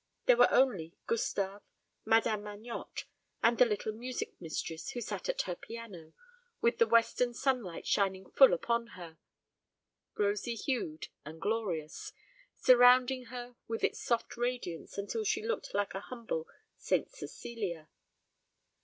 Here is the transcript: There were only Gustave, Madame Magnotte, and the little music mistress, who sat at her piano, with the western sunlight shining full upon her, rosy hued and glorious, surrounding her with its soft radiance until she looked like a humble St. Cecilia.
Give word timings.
There 0.25 0.37
were 0.37 0.49
only 0.51 0.95
Gustave, 1.05 1.61
Madame 2.05 2.41
Magnotte, 2.41 3.03
and 3.43 3.59
the 3.59 3.65
little 3.65 3.93
music 3.93 4.33
mistress, 4.41 4.89
who 4.89 4.99
sat 4.99 5.29
at 5.29 5.43
her 5.43 5.55
piano, 5.55 6.13
with 6.59 6.79
the 6.79 6.87
western 6.87 7.35
sunlight 7.35 7.85
shining 7.85 8.31
full 8.31 8.51
upon 8.51 8.87
her, 8.97 9.19
rosy 10.17 10.55
hued 10.55 11.09
and 11.23 11.39
glorious, 11.39 12.13
surrounding 12.57 13.25
her 13.25 13.55
with 13.67 13.83
its 13.83 14.01
soft 14.01 14.37
radiance 14.37 14.97
until 14.97 15.23
she 15.23 15.45
looked 15.45 15.71
like 15.75 15.93
a 15.93 15.99
humble 15.99 16.47
St. 16.79 17.07
Cecilia. 17.11 17.87